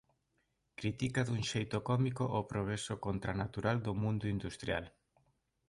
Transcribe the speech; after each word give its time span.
Critica 0.79 1.21
dun 1.27 1.41
xeito 1.51 1.77
cómico 1.89 2.23
o 2.39 2.41
progreso 2.51 2.93
contranatural 3.07 3.77
do 3.85 3.93
mundo 4.03 4.25
industrial. 4.35 4.85